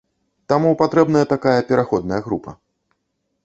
[0.53, 2.59] Таму патрэбная такая пераходная група.